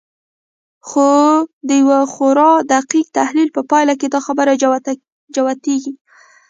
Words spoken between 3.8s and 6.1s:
کې دا خبره جوتېږي.